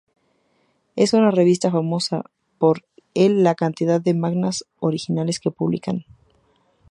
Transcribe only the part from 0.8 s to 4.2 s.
Es una revista famosa por el la cantidad de